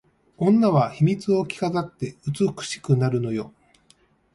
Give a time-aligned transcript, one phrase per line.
[0.39, 3.53] 女は秘密を着飾って美しくなるのよ